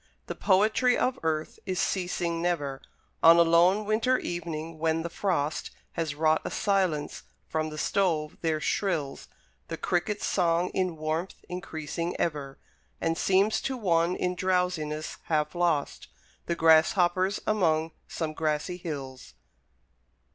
[0.25, 2.81] The poetry of earth is ceasing never:
[3.21, 8.35] On a lone winter evening, when the frost Has wrought a silence, from the stove
[8.41, 9.27] there shrills
[9.67, 12.57] The Cricket's song, in warmth increasing ever,
[12.99, 16.07] And seems to one in drowsiness half lost,
[16.47, 19.35] The Grasshopper's among some grassy hills.